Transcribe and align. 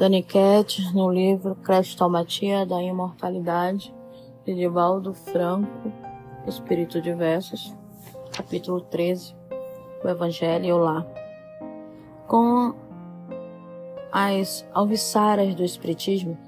Daniquete, 0.00 0.94
no 0.94 1.12
livro 1.12 1.54
Crestomatia 1.56 2.64
da 2.64 2.82
Imortalidade, 2.82 3.94
de 4.46 4.54
Divaldo 4.54 5.12
Franco, 5.12 5.92
Espírito 6.46 7.02
de 7.02 7.12
Versos, 7.12 7.76
capítulo 8.32 8.80
13, 8.80 9.36
o 10.02 10.08
Evangelho 10.08 10.78
lá. 10.78 11.06
Com 12.26 12.74
as 14.10 14.66
alviçaras 14.72 15.54
do 15.54 15.62
Espiritismo, 15.62 16.38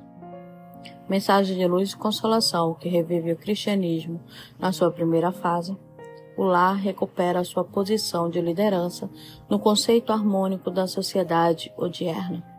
mensagem 1.07 1.55
de 1.59 1.67
luz 1.67 1.91
e 1.93 1.97
consolação 1.99 2.73
que 2.73 2.89
revive 2.89 3.33
o 3.33 3.37
cristianismo 3.37 4.19
na 4.59 4.73
sua 4.73 4.91
primeira 4.91 5.31
fase, 5.31 5.77
o 6.39 6.43
lar 6.45 6.77
recupera 6.77 7.45
sua 7.45 7.65
posição 7.65 8.31
de 8.31 8.41
liderança 8.41 9.11
no 9.47 9.59
conceito 9.59 10.11
harmônico 10.11 10.71
da 10.71 10.87
sociedade 10.87 11.71
odierna. 11.77 12.52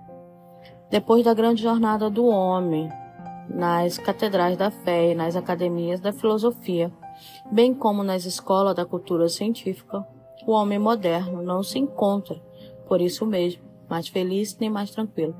Depois 0.93 1.23
da 1.25 1.33
grande 1.33 1.63
jornada 1.63 2.07
do 2.07 2.27
homem 2.27 2.87
nas 3.49 3.97
catedrais 3.97 4.55
da 4.55 4.69
fé 4.69 5.09
e 5.09 5.15
nas 5.15 5.35
academias 5.35 5.99
da 5.99 6.13
filosofia, 6.13 6.93
bem 7.51 7.73
como 7.73 8.03
nas 8.03 8.25
escolas 8.25 8.75
da 8.75 8.85
cultura 8.85 9.27
científica, 9.27 10.07
o 10.45 10.51
homem 10.51 10.77
moderno 10.77 11.41
não 11.41 11.63
se 11.63 11.79
encontra, 11.79 12.39
por 12.87 13.01
isso 13.01 13.25
mesmo, 13.25 13.63
mais 13.89 14.07
feliz 14.07 14.55
nem 14.59 14.69
mais 14.69 14.91
tranquilo. 14.91 15.33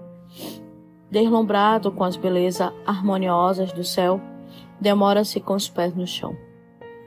Deslumbrado 1.12 1.92
com 1.92 2.04
as 2.04 2.16
belezas 2.16 2.74
harmoniosas 2.84 3.72
do 3.74 3.84
céu, 3.84 4.20
demora-se 4.82 5.40
com 5.40 5.54
os 5.54 5.70
pés 5.70 5.94
no 5.94 6.08
chão. 6.08 6.36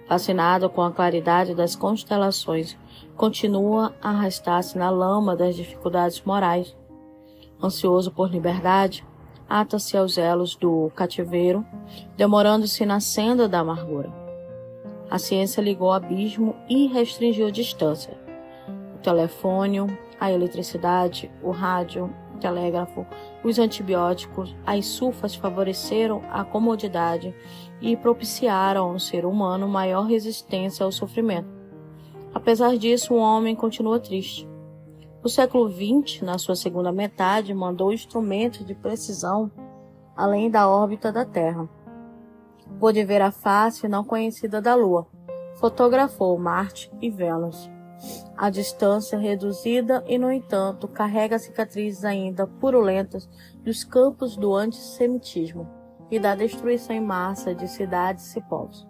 Fascinado 0.06 0.70
com 0.70 0.82
a 0.82 0.92
claridade 0.92 1.52
das 1.52 1.74
constelações, 1.74 2.78
continua 3.16 3.92
a 4.00 4.10
arrastar-se 4.10 4.78
na 4.78 4.88
lama 4.88 5.34
das 5.34 5.56
dificuldades 5.56 6.22
morais 6.22 6.76
ansioso 7.62 8.10
por 8.10 8.30
liberdade, 8.30 9.04
ata-se 9.48 9.96
aos 9.96 10.18
elos 10.18 10.56
do 10.56 10.90
cativeiro, 10.94 11.64
demorando-se 12.16 12.84
na 12.84 13.00
senda 13.00 13.48
da 13.48 13.60
amargura. 13.60 14.12
A 15.08 15.18
ciência 15.18 15.60
ligou 15.60 15.88
o 15.88 15.92
abismo 15.92 16.56
e 16.68 16.86
restringiu 16.88 17.46
a 17.46 17.50
distância. 17.50 18.18
O 18.96 18.98
telefone, 18.98 19.78
a 20.18 20.32
eletricidade, 20.32 21.30
o 21.42 21.50
rádio, 21.50 22.12
o 22.34 22.38
telégrafo, 22.38 23.06
os 23.44 23.58
antibióticos, 23.58 24.54
as 24.66 24.86
sulfas 24.86 25.34
favoreceram 25.34 26.22
a 26.30 26.44
comodidade 26.44 27.34
e 27.80 27.96
propiciaram 27.96 28.90
ao 28.90 28.98
ser 28.98 29.24
humano 29.24 29.68
maior 29.68 30.06
resistência 30.06 30.84
ao 30.84 30.90
sofrimento. 30.90 31.48
Apesar 32.34 32.76
disso, 32.76 33.14
o 33.14 33.18
homem 33.18 33.54
continua 33.54 34.00
triste. 34.00 34.46
O 35.26 35.28
século 35.28 35.68
XX, 35.68 36.22
na 36.22 36.38
sua 36.38 36.54
segunda 36.54 36.92
metade, 36.92 37.52
mandou 37.52 37.92
instrumentos 37.92 38.64
de 38.64 38.76
precisão 38.76 39.50
além 40.16 40.48
da 40.48 40.68
órbita 40.68 41.10
da 41.10 41.24
Terra. 41.24 41.68
Pôde 42.78 43.04
ver 43.04 43.20
a 43.20 43.32
face 43.32 43.88
não 43.88 44.04
conhecida 44.04 44.62
da 44.62 44.76
Lua. 44.76 45.04
Fotografou 45.56 46.38
Marte 46.38 46.92
e 47.02 47.10
Vênus. 47.10 47.68
A 48.36 48.48
distância 48.50 49.18
reduzida 49.18 50.04
e, 50.06 50.16
no 50.16 50.30
entanto, 50.30 50.86
carrega 50.86 51.40
cicatrizes 51.40 52.04
ainda 52.04 52.46
purulentas 52.46 53.28
dos 53.64 53.82
campos 53.82 54.36
do 54.36 54.54
antissemitismo 54.54 55.68
e 56.08 56.20
da 56.20 56.36
destruição 56.36 56.94
em 56.94 57.00
massa 57.00 57.52
de 57.52 57.66
cidades 57.66 58.36
e 58.36 58.40
povos. 58.42 58.86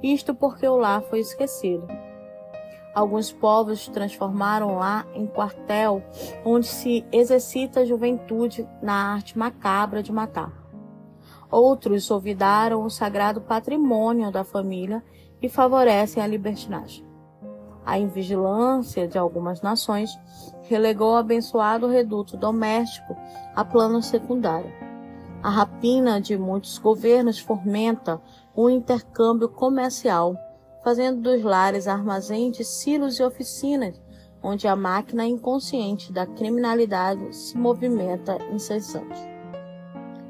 Isto 0.00 0.36
porque 0.36 0.68
o 0.68 0.76
lar 0.76 1.02
foi 1.02 1.18
esquecido 1.18 1.84
Alguns 2.94 3.32
povos 3.32 3.88
transformaram 3.88 4.76
lá 4.76 5.04
em 5.14 5.26
quartel 5.26 6.00
onde 6.44 6.66
se 6.66 7.04
exercita 7.10 7.80
a 7.80 7.84
juventude 7.84 8.68
na 8.80 9.14
arte 9.14 9.36
macabra 9.36 10.02
de 10.02 10.12
matar. 10.12 10.52
Outros 11.50 12.10
olvidaram 12.10 12.84
o 12.84 12.90
sagrado 12.90 13.40
patrimônio 13.40 14.30
da 14.30 14.44
família 14.44 15.02
e 15.42 15.48
favorecem 15.48 16.22
a 16.22 16.26
libertinagem. 16.26 17.04
A 17.84 17.98
invigilância 17.98 19.06
de 19.06 19.18
algumas 19.18 19.60
nações 19.60 20.10
relegou 20.62 21.12
o 21.12 21.16
abençoado 21.16 21.88
reduto 21.88 22.36
doméstico 22.36 23.16
a 23.54 23.64
plano 23.64 24.02
secundário. 24.02 24.72
A 25.42 25.50
rapina 25.50 26.20
de 26.20 26.38
muitos 26.38 26.78
governos 26.78 27.38
fomenta 27.38 28.20
o 28.54 28.70
intercâmbio 28.70 29.48
comercial 29.48 30.34
fazendo 30.84 31.22
dos 31.22 31.42
lares 31.42 31.88
armazéns 31.88 32.58
de 32.58 32.64
silos 32.64 33.18
e 33.18 33.24
oficinas, 33.24 33.98
onde 34.42 34.68
a 34.68 34.76
máquina 34.76 35.24
inconsciente 35.24 36.12
da 36.12 36.26
criminalidade 36.26 37.34
se 37.34 37.56
movimenta 37.56 38.36
incessante. 38.52 39.18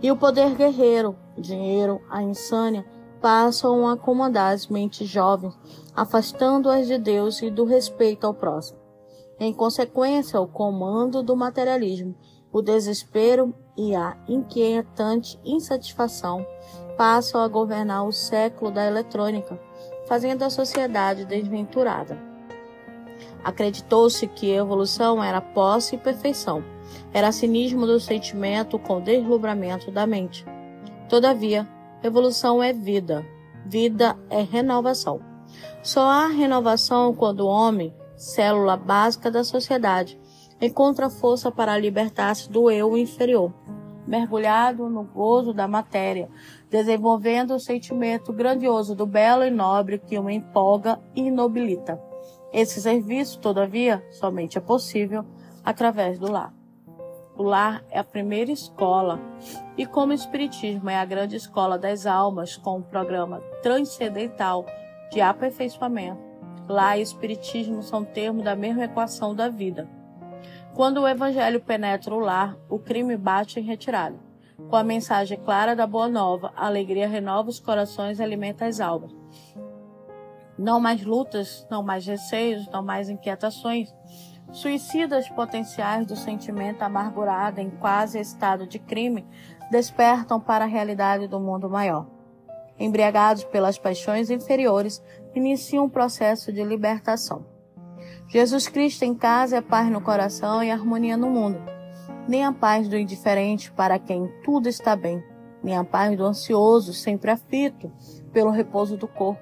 E 0.00 0.10
o 0.12 0.16
poder 0.16 0.54
guerreiro, 0.54 1.16
o 1.36 1.40
dinheiro, 1.40 2.00
a 2.08 2.22
insânia, 2.22 2.86
passam 3.20 3.88
a 3.88 3.94
acomodar 3.94 4.52
as 4.52 4.68
mentes 4.68 5.08
jovens, 5.08 5.58
afastando-as 5.96 6.86
de 6.86 6.98
Deus 6.98 7.42
e 7.42 7.50
do 7.50 7.64
respeito 7.64 8.24
ao 8.24 8.34
próximo. 8.34 8.78
Em 9.40 9.52
consequência, 9.52 10.40
o 10.40 10.46
comando 10.46 11.20
do 11.20 11.34
materialismo, 11.34 12.14
o 12.54 12.62
desespero 12.62 13.52
e 13.76 13.96
a 13.96 14.16
inquietante 14.28 15.40
insatisfação 15.44 16.46
passam 16.96 17.40
a 17.40 17.48
governar 17.48 18.06
o 18.06 18.12
século 18.12 18.70
da 18.70 18.86
eletrônica, 18.86 19.60
fazendo 20.06 20.44
a 20.44 20.50
sociedade 20.50 21.24
desventurada. 21.24 22.16
Acreditou-se 23.42 24.24
que 24.28 24.52
evolução 24.52 25.22
era 25.22 25.40
posse 25.40 25.96
e 25.96 25.98
perfeição, 25.98 26.62
era 27.12 27.32
cinismo 27.32 27.88
do 27.88 27.98
sentimento 27.98 28.78
com 28.78 29.00
deslumbramento 29.00 29.90
da 29.90 30.06
mente. 30.06 30.46
Todavia, 31.08 31.68
evolução 32.04 32.62
é 32.62 32.72
vida, 32.72 33.26
vida 33.66 34.16
é 34.30 34.42
renovação. 34.42 35.20
Só 35.82 36.02
há 36.02 36.28
renovação 36.28 37.12
quando 37.12 37.40
o 37.40 37.48
homem, 37.48 37.92
célula 38.16 38.76
básica 38.76 39.28
da 39.28 39.42
sociedade, 39.42 40.20
encontra 40.64 41.10
força 41.10 41.50
para 41.50 41.78
libertar-se 41.78 42.50
do 42.50 42.70
eu 42.70 42.96
inferior 42.96 43.52
mergulhado 44.06 44.88
no 44.88 45.04
gozo 45.04 45.52
da 45.52 45.66
matéria, 45.66 46.28
desenvolvendo 46.70 47.54
o 47.54 47.60
sentimento 47.60 48.32
grandioso 48.32 48.94
do 48.94 49.06
belo 49.06 49.44
e 49.44 49.50
nobre 49.50 49.98
que 49.98 50.18
o 50.18 50.28
empolga 50.28 51.00
e 51.14 51.22
inobilita. 51.22 52.00
Esse 52.52 52.80
serviço, 52.80 53.38
todavia, 53.40 54.04
somente 54.10 54.58
é 54.58 54.60
possível 54.60 55.24
através 55.64 56.18
do 56.18 56.30
lar. 56.30 56.52
O 57.36 57.42
lar 57.42 57.84
é 57.90 57.98
a 57.98 58.04
primeira 58.04 58.52
escola, 58.52 59.18
e 59.76 59.84
como 59.84 60.12
o 60.12 60.14
Espiritismo 60.14 60.88
é 60.88 60.96
a 60.96 61.04
grande 61.04 61.34
escola 61.34 61.76
das 61.76 62.06
almas, 62.06 62.56
com 62.56 62.76
um 62.76 62.82
programa 62.82 63.40
transcendental 63.60 64.64
de 65.10 65.20
aperfeiçoamento, 65.20 66.22
lá 66.68 66.96
e 66.96 67.02
Espiritismo 67.02 67.82
são 67.82 68.04
termos 68.04 68.44
da 68.44 68.54
mesma 68.54 68.84
equação 68.84 69.34
da 69.34 69.48
vida. 69.48 69.88
Quando 70.74 71.02
o 71.02 71.06
evangelho 71.06 71.60
penetra 71.60 72.12
o 72.12 72.18
lar, 72.18 72.56
o 72.68 72.80
crime 72.80 73.16
bate 73.16 73.60
em 73.60 73.62
retirada. 73.62 74.18
Com 74.68 74.74
a 74.74 74.82
mensagem 74.82 75.38
clara 75.38 75.76
da 75.76 75.86
boa 75.86 76.08
nova, 76.08 76.52
a 76.56 76.66
alegria 76.66 77.06
renova 77.06 77.48
os 77.48 77.60
corações 77.60 78.18
e 78.18 78.22
alimenta 78.24 78.66
as 78.66 78.80
almas. 78.80 79.14
Não 80.58 80.80
mais 80.80 81.04
lutas, 81.04 81.64
não 81.70 81.80
mais 81.80 82.04
receios, 82.04 82.68
não 82.72 82.82
mais 82.82 83.08
inquietações. 83.08 83.94
Suicidas 84.50 85.28
potenciais 85.28 86.08
do 86.08 86.16
sentimento 86.16 86.82
amargurado 86.82 87.60
em 87.60 87.70
quase 87.70 88.18
estado 88.18 88.66
de 88.66 88.80
crime 88.80 89.24
despertam 89.70 90.40
para 90.40 90.64
a 90.64 90.68
realidade 90.68 91.28
do 91.28 91.38
mundo 91.38 91.70
maior. 91.70 92.08
Embriagados 92.76 93.44
pelas 93.44 93.78
paixões 93.78 94.28
inferiores, 94.28 95.00
iniciam 95.36 95.84
um 95.84 95.88
processo 95.88 96.52
de 96.52 96.64
libertação. 96.64 97.53
Jesus 98.34 98.66
Cristo 98.66 99.04
em 99.04 99.14
casa 99.14 99.58
é 99.58 99.60
paz 99.60 99.88
no 99.88 100.00
coração 100.00 100.60
e 100.60 100.68
harmonia 100.68 101.16
no 101.16 101.30
mundo. 101.30 101.56
Nem 102.26 102.44
a 102.44 102.52
paz 102.52 102.88
do 102.88 102.96
indiferente 102.96 103.70
para 103.70 103.96
quem 103.96 104.26
tudo 104.42 104.68
está 104.68 104.96
bem, 104.96 105.22
nem 105.62 105.76
a 105.76 105.84
paz 105.84 106.16
do 106.16 106.24
ansioso 106.24 106.92
sempre 106.92 107.30
aflito 107.30 107.92
pelo 108.32 108.50
repouso 108.50 108.96
do 108.96 109.06
corpo. 109.06 109.40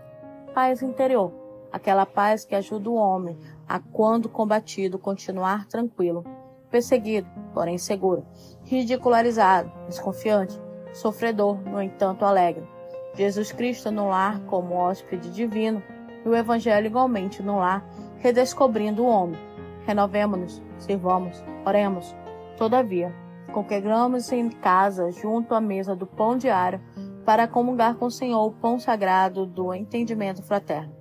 Paz 0.52 0.82
interior, 0.82 1.32
aquela 1.72 2.04
paz 2.04 2.44
que 2.44 2.54
ajuda 2.54 2.90
o 2.90 2.96
homem 2.96 3.38
a, 3.66 3.80
quando 3.80 4.28
combatido, 4.28 4.98
continuar 4.98 5.66
tranquilo, 5.68 6.22
perseguido, 6.70 7.26
porém 7.54 7.78
seguro, 7.78 8.26
ridicularizado, 8.62 9.72
desconfiante, 9.86 10.60
sofredor, 10.92 11.62
no 11.62 11.80
entanto 11.80 12.26
alegre. 12.26 12.68
Jesus 13.14 13.52
Cristo 13.52 13.90
no 13.90 14.10
lar 14.10 14.40
como 14.40 14.74
hóspede 14.74 15.30
divino 15.30 15.82
e 16.26 16.28
o 16.28 16.36
Evangelho 16.36 16.88
igualmente 16.88 17.42
no 17.42 17.56
lar 17.56 17.82
redescobrindo 18.22 19.02
o 19.02 19.06
homem. 19.06 19.38
Renovemos-nos, 19.84 20.62
sirvamos, 20.78 21.44
oremos. 21.66 22.14
Todavia, 22.56 23.12
congregamos 23.52 24.30
em 24.30 24.48
casa, 24.48 25.10
junto 25.10 25.54
à 25.54 25.60
mesa 25.60 25.96
do 25.96 26.06
pão 26.06 26.38
diário, 26.38 26.80
para 27.24 27.48
comungar 27.48 27.96
com 27.96 28.06
o 28.06 28.10
Senhor 28.10 28.46
o 28.46 28.52
pão 28.52 28.78
sagrado 28.78 29.44
do 29.44 29.74
entendimento 29.74 30.42
fraterno. 30.42 30.94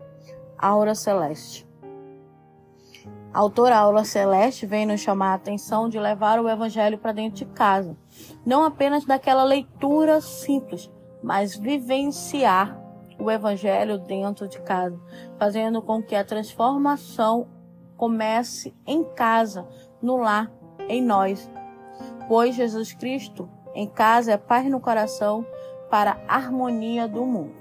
Aura 0.58 0.96
Celeste. 0.96 1.70
A 3.34 3.40
autora 3.40 3.78
Aula 3.78 4.04
Celeste 4.04 4.66
vem 4.66 4.86
nos 4.86 5.00
chamar 5.00 5.32
a 5.32 5.36
atenção 5.36 5.88
de 5.88 5.98
levar 5.98 6.40
o 6.40 6.50
evangelho 6.50 6.98
para 6.98 7.14
dentro 7.14 7.38
de 7.38 7.46
casa. 7.46 7.96
Não 8.46 8.64
apenas 8.64 9.06
daquela 9.06 9.44
leitura 9.44 10.20
simples, 10.20 10.92
mas 11.24 11.56
vivenciar 11.56 12.78
o 13.22 13.30
evangelho 13.30 14.00
dentro 14.00 14.48
de 14.48 14.60
casa, 14.62 15.00
fazendo 15.38 15.82
com 15.82 16.02
que 16.02 16.16
a 16.16 16.24
transformação 16.24 17.48
comece 17.96 18.74
em 18.86 19.04
casa, 19.04 19.68
no 20.02 20.18
lar, 20.18 20.52
em 20.90 21.02
nós. 21.02 21.50
Pois 22.28 22.56
Jesus 22.56 22.94
Cristo 22.94 23.48
em 23.76 23.88
casa 23.88 24.32
é 24.32 24.38
paz 24.38 24.70
no 24.70 24.80
coração 24.80 25.46
para 25.90 26.20
a 26.28 26.36
harmonia 26.36 27.08
do 27.08 27.26
mundo. 27.26 27.61